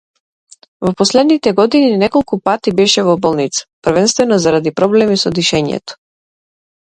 [0.85, 5.99] Во последните години неколку пати беше во болница, првенствено заради проблеми со дишењето.